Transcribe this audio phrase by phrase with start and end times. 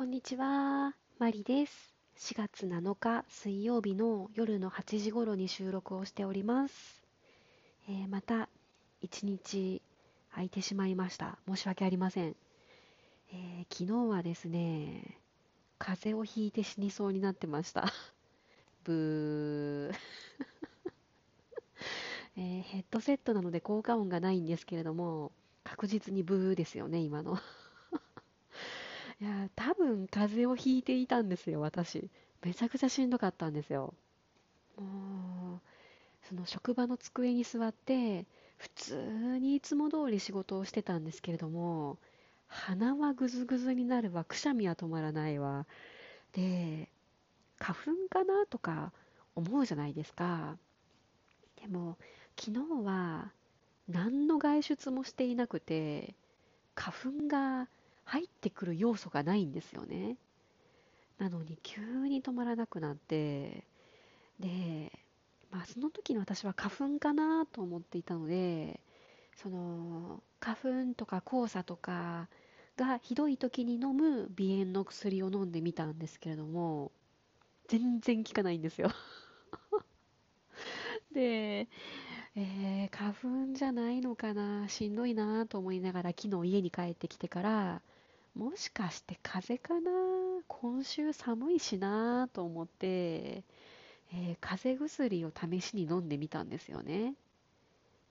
[0.00, 1.94] こんにちは、マリです。
[2.16, 7.02] 4月7日水曜日の夜の8時頃に収録をしております。
[7.86, 8.48] えー、また
[9.02, 9.82] 一日
[10.30, 11.36] 空いてしまいました。
[11.46, 12.34] 申し訳ありません。
[13.30, 15.18] えー、昨日はですね、
[15.78, 17.92] 風邪をひいて死にそうになってました。
[18.84, 19.94] ブー。
[22.40, 25.30] えー、ヘッドセットなので効果音がないんですけれども、
[25.62, 27.38] 確実にブーですよね、今の。
[29.20, 32.10] いや、多分風邪をひいていたんですよ、私。
[32.42, 33.94] めちゃくちゃしんどかったんですよ。
[34.78, 35.60] もう、
[36.26, 41.98] その職場の机に座って、普通にいつも通り仕事をしてたんですけれども、
[42.48, 45.66] 鼻はぐずぐずになるわ、くしゃみは止まらないわ。
[46.32, 46.88] で、
[47.58, 48.92] 花粉かなとか
[49.34, 50.56] 思うじゃないですか。
[51.60, 51.98] でも、
[52.38, 53.32] 昨日は
[53.88, 56.14] 何の外出もしていなくて、
[56.74, 57.68] 花粉が
[58.10, 60.16] 入ってくる要素がないんですよね。
[61.18, 63.64] なのに急に止まらなくなって、
[64.40, 64.90] で、
[65.52, 68.80] まあその時の私は花粉かなと思っていたので、
[69.36, 70.56] その花
[70.88, 72.28] 粉とか黄砂とか
[72.76, 76.90] がひどい時に飲む鼻炎の薬を飲んでみたんですけれども、
[77.68, 78.90] 全然効かないんですよ
[81.14, 81.68] で、
[82.34, 87.82] えー、花粉じゃないのかな、しんどいなと思いながら昨日家に帰ってきてから、
[88.34, 89.90] もしかして風邪かな？
[90.48, 97.14] 今週寒いしなと思って、えー、風邪薬を試しに飲んでみたんですよね。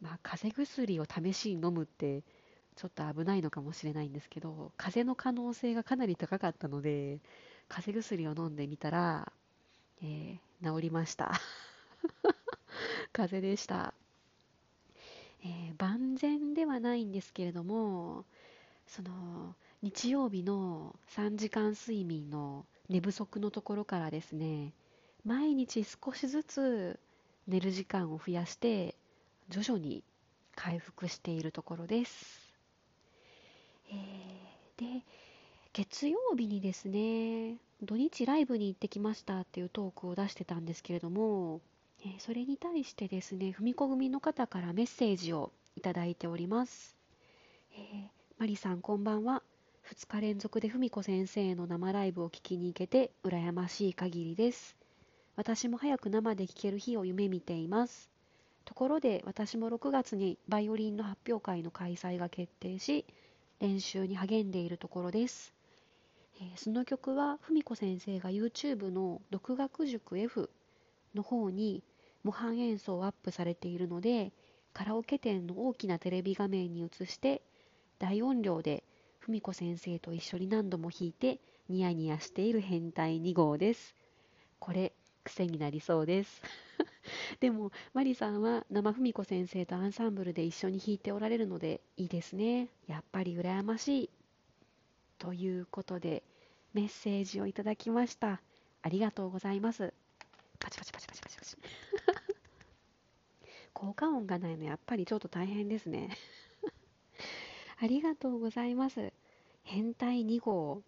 [0.00, 2.22] まあ、風邪薬を試しに飲むって
[2.76, 7.20] ちょっと危ないのかもしれないんですけど、風邪の可能性がかなり高かったので、
[7.68, 9.32] 風邪薬を飲んでみたら、
[10.02, 11.32] えー、治りました。
[13.12, 13.94] 風邪でした。
[15.44, 18.24] えー、万全ではないんですけれども、
[18.86, 19.54] その
[19.84, 24.72] 日曜日の3時間睡眠の寝不足のところからですね
[25.26, 26.98] 毎日少しずつ
[27.46, 28.94] 寝る時間を増やして
[29.50, 30.02] 徐々に
[30.56, 32.40] 回復しているところです、
[33.90, 35.04] えー、で
[35.74, 41.60] 月曜日にですね土日ライブに行ってきましたっていうトークを出してたんですけれども、
[42.00, 46.96] えー、それに対してですね踏み込みの方からメッセージをいただいております、
[47.74, 48.06] えー、
[48.38, 49.42] マリさんこんばんは。
[49.86, 54.76] 2日連続で文子先生の生ライブを聞きに行けて羨ましい限りです。
[55.36, 58.08] 私も早く生で聴ける日を夢見ています。
[58.64, 63.04] ところで私も6月にバイオリンの発表会の開催が決定し、
[63.60, 65.52] 練習に励んでいるところです。
[66.40, 70.48] えー、その曲は文子先生が YouTube の独学塾 F
[71.14, 71.82] の方に
[72.22, 74.32] 模範演奏をアップされているので、
[74.72, 77.42] カラオケ店の大きなテレビ画面に映して
[77.98, 78.82] 大音量で
[79.26, 83.94] 文子先生と一緒に何度も弾いてニヤニヤしている変態2号です。
[84.58, 84.92] これ、
[85.24, 86.42] 癖になりそうです。
[87.40, 92.68] でも、マリさんは生文子先生とアンサンブルで一緒に弾いておられるのでいいですね。
[92.86, 94.10] やっぱり羨ましい。
[95.18, 96.22] ということで、
[96.74, 98.42] メッセージをいただきました。
[98.82, 99.94] ありがとうございます。
[100.58, 101.56] パチパチパチパチパチパチ。
[103.72, 106.10] 効果音がないのやっぱりちょっと大変ですね。
[107.84, 109.12] ありがとうございます。
[109.62, 110.80] 変態2号、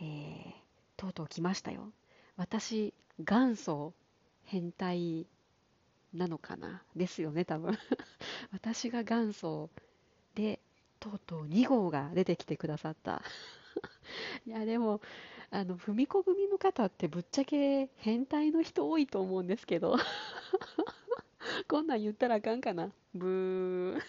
[0.00, 0.52] ー、
[0.96, 1.90] とうとう来ましたよ。
[2.36, 3.92] 私、元祖
[4.44, 5.26] 変態
[6.12, 6.84] なのかな？
[6.94, 7.76] ですよね、多分。
[8.52, 9.70] 私が元祖
[10.36, 10.60] で、
[11.00, 13.20] とうとう2号が出てきてくださった。
[14.46, 15.00] いや、でも、
[15.50, 19.96] あの、踏み子組の方ってぶっちゃけ変態の人多いと思うんですけど。
[21.66, 22.92] こんなん言ったらあかんかな？
[23.12, 24.02] ブー。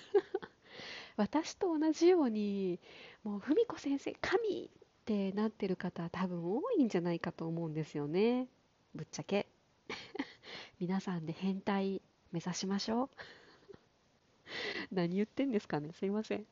[1.18, 2.80] 私と同じように
[3.24, 4.70] もう文子先生神っ
[5.06, 8.48] てなってる方多分多いんじゃないかと思うんですよね。
[8.94, 9.48] ぶっちゃけ。
[10.80, 13.10] 皆さんで変態目指しましょう。
[14.92, 15.92] 何言ってんですかね。
[15.94, 16.46] すいません。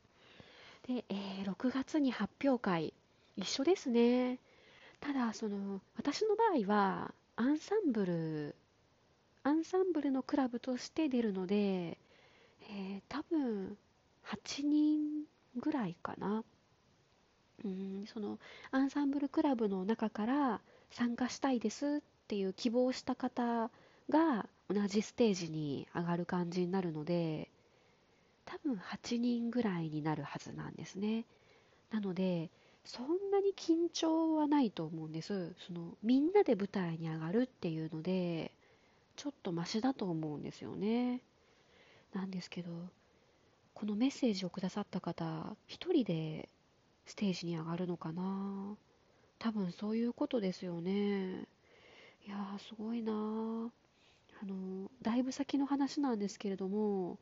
[0.88, 2.94] で、えー、6月に発表会。
[3.36, 4.40] 一緒ですね。
[5.00, 8.56] ただその私の場合はアンサンブル
[9.44, 13.78] アンサンブルのクラブとして出るので、えー、多分
[14.26, 15.26] 8人
[15.58, 16.44] ぐらいかな。
[17.64, 18.40] うんその
[18.72, 20.62] アンサンブルクラブの中から
[20.92, 23.70] 参加したいですっていう希望した方
[24.10, 27.50] が同じステージに上がる感じになるので
[28.46, 31.26] 多分8人ぐらいになるはずなんですね。
[31.92, 32.50] なので
[32.86, 35.54] そんなに緊張はないと思うんです。
[35.66, 38.52] そのみんなで舞台に上がるっていうので
[39.16, 41.22] ちょっとマシだと思うんですよね。
[42.14, 42.70] なんですけど
[43.74, 46.48] このメッセージをくださった方、一人で
[47.06, 48.76] ステージに上がるのかな？
[49.40, 51.48] 多分そういうことですよね。
[52.26, 53.70] いやー、すごいなー。
[54.42, 57.18] あの、だいぶ先の話なんですけれども、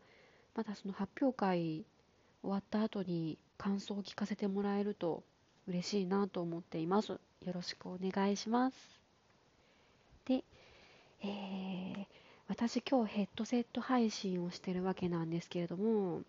[0.56, 1.86] まだその発表会
[2.44, 5.24] 終わった後に感想を聞かせてもらえると
[5.68, 7.12] 嬉しいなと思っています。
[7.14, 7.20] よ
[7.54, 8.76] ろしくお願いします。
[10.26, 10.44] で、
[11.24, 12.06] えー、
[12.48, 16.22] 私今日ヘッドセット配信をしてるわけなんですけれども、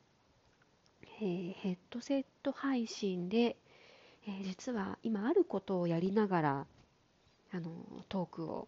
[1.23, 3.55] えー、ヘッドセット配信で、
[4.27, 6.67] えー、実は今あることをやりながら
[7.53, 7.71] あの
[8.09, 8.67] トークを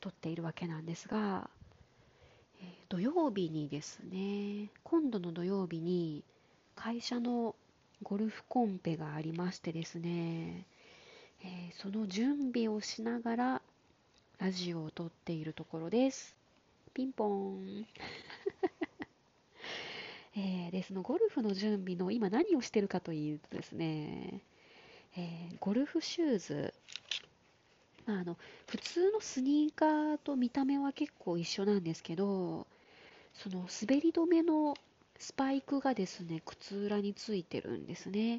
[0.00, 1.48] 撮っているわけなんですが、
[2.60, 6.24] えー、土曜日にですね今度の土曜日に
[6.74, 7.54] 会社の
[8.02, 10.66] ゴルフコンペがありましてですね、
[11.44, 13.62] え、その準備をしながら
[14.38, 16.36] ラジオを撮っているところです。
[16.92, 17.86] ピンポーン。
[20.38, 24.40] えー、で、そのゴルフの準備の今何をしてるかというとですね、
[25.16, 26.74] えー、ゴルフシューズ、
[28.06, 28.36] まあ、あの
[28.68, 32.68] 普通のスニーカーと見た目は結構一緒なんですけど、
[33.34, 34.76] その滑り止めの
[35.18, 38.38] スパイクがですね、靴裏についてるんですね。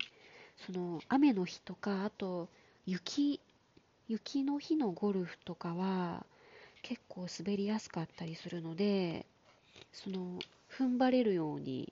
[0.66, 2.48] その雨の日とか、あと
[2.86, 3.42] 雪、
[4.08, 6.26] 雪の日のゴルフとかは
[6.82, 9.26] 結構滑りやすかったりするので、
[9.92, 10.40] その
[10.80, 11.92] 踏ん張れるように、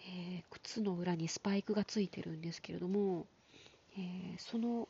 [0.00, 3.26] えー、靴の裏にスパイクがついてるんですけれども、
[3.98, 4.02] えー、
[4.38, 4.88] その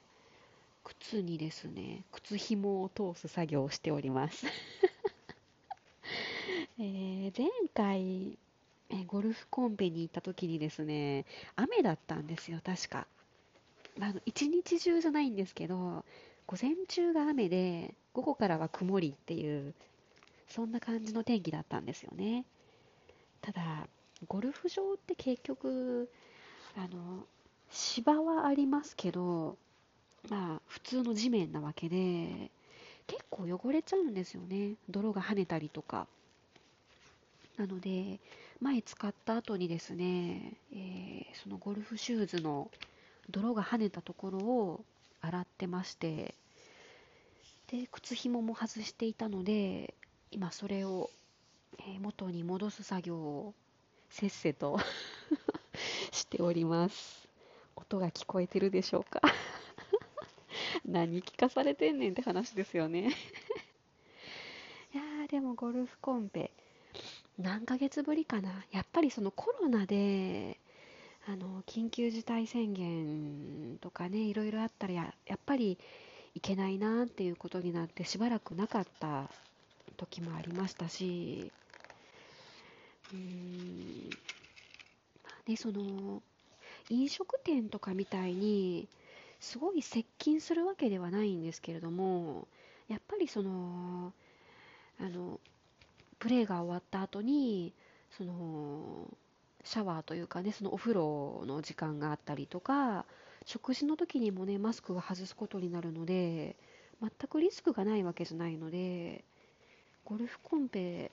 [0.84, 4.46] 靴にですね、靴紐を通す作業をしております
[6.78, 8.38] えー、前回、
[8.88, 11.26] えゴルフコンペに行った時にですね、
[11.56, 13.08] 雨だったんですよ、確か。
[13.98, 16.04] あの一日中じゃないんですけど、
[16.46, 19.74] 午前中が雨で、午後からは曇りっていう、
[20.48, 22.44] そんな感じの天気だったんですよね。
[23.40, 23.88] ただ、
[24.28, 26.10] ゴルフ場って結局、
[26.76, 27.24] あの、
[27.70, 29.56] 芝はありますけど、
[30.28, 32.50] まあ、普通の地面なわけで、
[33.06, 34.74] 結構汚れちゃうんですよね。
[34.88, 36.06] 泥が跳ねたりとか。
[37.56, 38.20] なので、
[38.60, 42.70] 前使った後にですね、えー、そのゴルフシューズの
[43.30, 44.84] 泥が跳ねたところを
[45.20, 46.34] 洗ってまして、
[47.68, 49.94] で、靴紐も外していたので、
[50.30, 51.10] 今それを、
[51.78, 53.54] えー、元に戻す作業を
[54.10, 54.78] せっせと
[56.12, 57.28] しております。
[57.76, 59.20] 音が聞こえてるでしょうか？
[60.84, 63.08] 何聞かされてんねんって話ですよね。
[64.92, 66.50] いやーでもゴルフコンペ
[67.38, 68.64] 何ヶ月ぶりかな。
[68.72, 70.58] やっぱりそのコロナで
[71.26, 75.78] あの緊急事態宣言とかねいろいろあったらややっぱり
[76.34, 79.30] いけないなっていうことになってしばらくなかった
[79.96, 81.52] 時もありましたし
[83.12, 84.10] うーん
[85.46, 86.22] ねその
[86.88, 88.88] 飲食店とかみたいに
[89.40, 92.46] すごい接近するわけではないんですけれども
[92.88, 94.12] やっぱりその
[95.00, 95.40] あの
[96.18, 97.72] プレーが終わった後に
[98.16, 99.08] その
[99.64, 103.04] シャワーというかねそのお風呂の時間があったりとか
[103.46, 106.56] 食事の時にもねマスクを外すことになるので
[107.00, 109.24] 全くリスクがないわけじゃないので
[110.04, 111.10] ゴルフコンペ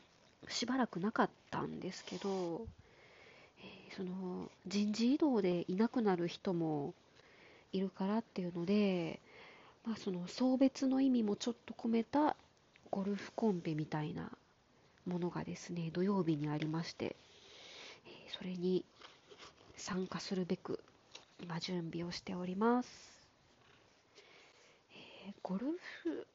[0.50, 2.66] しばらくなかったんですけど、
[3.60, 6.94] えー、その人事異動でいなくなる人も
[7.74, 9.20] いるからっていうので、
[9.86, 12.36] まあ、その送別の意味もちょっと込めた
[12.92, 14.32] ゴルフコンペみたいな
[15.06, 17.16] ものがですね、土曜日にありまして、
[18.06, 18.84] えそれに
[19.76, 20.84] 参加するべく、
[21.42, 22.90] 今準備をしております。
[24.92, 25.68] えー、ゴル
[26.04, 26.28] フ、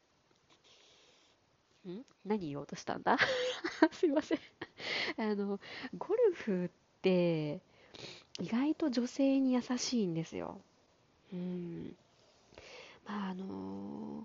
[1.90, 2.04] ん？
[2.24, 3.18] 何言おうとしたんだ？
[3.92, 4.38] すいません
[5.18, 5.60] あの、
[5.98, 6.70] ゴルフっ
[7.02, 7.60] て、
[8.40, 10.60] 意外と女性に優しいんですよ。
[11.32, 11.96] うん。
[13.06, 14.24] まあ、あのー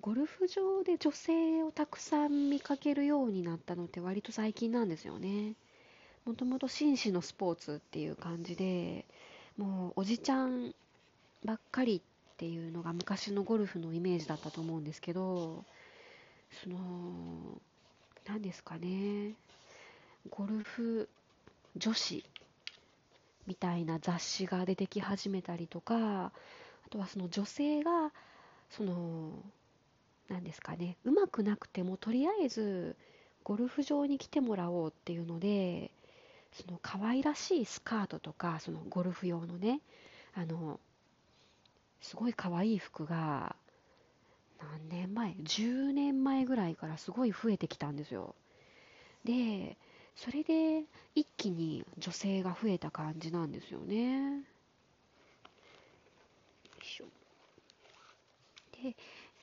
[0.00, 5.54] ゴルフ場で女性をたくさん見かけるようになったのって割と最近なんですよね。
[6.26, 9.06] もともと紳士のスポーツっていう感じで、
[9.56, 10.74] もうおじちゃん
[11.44, 15.64] ばっかりっていうのが昔のゴルフのイメージだったと思うんですけど、
[16.50, 17.60] その、
[18.26, 19.34] 何ですかね、
[20.30, 21.08] ゴルフ
[21.76, 22.24] 女子
[23.46, 26.32] みたいな雑誌が出てき始めたりとか、あ
[26.90, 28.12] とはその女性が、
[28.70, 29.32] その
[30.28, 32.96] なんですかね、うまくなくてもとりあえず
[33.44, 35.90] ゴルフ場に来てもらおうっていうので、
[36.52, 39.80] その可愛らしいスカートとか、そのゴルフ用のね、
[40.34, 40.80] あの、
[42.00, 43.54] すごい可愛い服が、
[44.60, 48.34] 何年前 ?10 年前ぐらいからすごい増えてきたんですよ。
[49.24, 49.76] で、
[50.14, 50.84] それで
[51.14, 54.32] 一気に女性が増えた感じなんですよね。
[54.32, 54.40] よ
[56.82, 57.06] いしょ。
[58.82, 58.88] で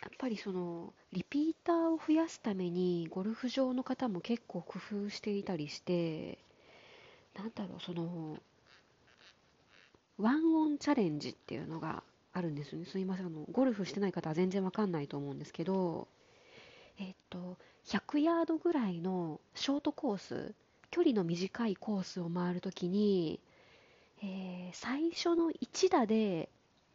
[0.03, 6.38] やっぱりそのリピーターを増やすためにゴルフ場の方も結構工夫していたりして
[7.36, 8.38] なんだろうその
[10.17, 12.85] ワンオンチャレンジっていうのがあるんですよね。
[12.85, 13.27] すいません。
[13.27, 16.07] あのゴルフしてない方は全然わかんないと思うんですけど
[16.99, 20.53] えっと100ヤードぐらいのショートコース
[20.91, 23.39] 距離の短いコースを回るときに、
[24.21, 26.49] えー、最初の1打で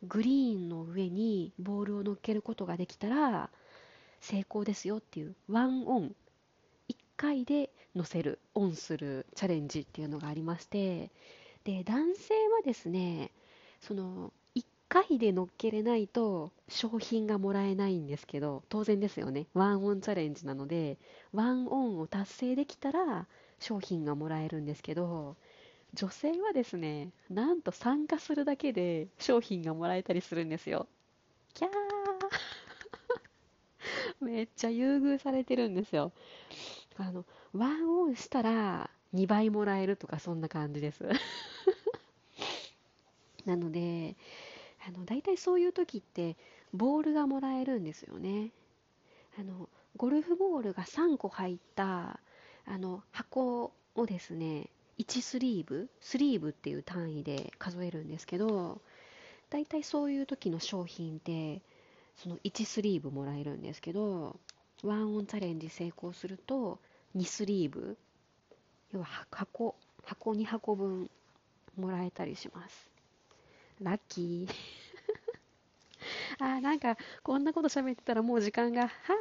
[0.06, 3.50] グリーンの上にボールを乗っけることができたら
[4.20, 6.14] 成功ですよっていうワンオン。
[6.88, 11.10] 1回で乗せるオンするチャレンジっていうのがありまして
[11.64, 13.32] で男性はですね
[13.80, 14.32] その
[15.06, 19.46] 回で乗っけれないと商品がもらえないんですけど当然ですよね。
[19.54, 20.98] ワンオンチャレンジなので
[21.32, 23.26] ワンオンを達成できたら
[23.60, 25.36] 商品がもらえるんですけど
[25.94, 30.86] 女性はですねなんと参加するだけで商品がもらえたりするんですよ。
[31.54, 31.70] キャー。
[34.20, 36.12] めっちゃ優遇されてるんですよ。
[36.96, 41.08] あのワンオンしたら2倍もらえるとかそんな感じです。
[43.46, 44.16] なので
[44.88, 46.36] あの大体そういう時って
[46.72, 48.50] ボールがもらえるんですよね。
[49.38, 52.18] あのゴルフボールが3個入った
[52.64, 58.80] あの箱をですね1スリーブスリーブっていう単位で数えるんですけど
[59.50, 61.60] 大体そういう時の商品って
[62.16, 64.36] その1スリーブもらえるんですけど
[64.82, 66.78] ワンオンチャレンジ成功すると
[67.16, 67.96] 2スリーブ
[68.92, 71.10] 要は箱箱2箱分
[71.76, 72.97] もらえたりします。
[73.80, 74.54] ラッキー。
[76.40, 79.14] あーなんかこんなこと喋ってたらもう時間がはあ、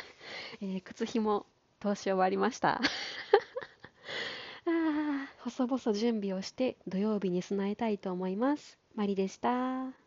[0.60, 1.46] えー、靴ひも
[1.80, 2.80] 通し終わりました。
[2.80, 2.80] あ
[4.66, 8.78] あ細々準備をして土曜日に備えたいと思います。
[8.94, 10.03] マリでした。